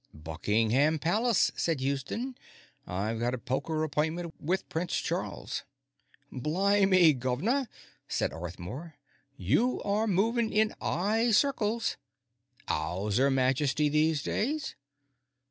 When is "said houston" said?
1.55-2.35